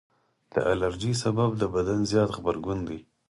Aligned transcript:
د 0.53 0.55
الرجي 0.71 1.13
سبب 1.23 1.49
د 1.61 1.63
بدن 1.75 1.99
زیات 2.11 2.29
غبرګون 2.35 2.79
دی. 2.87 2.99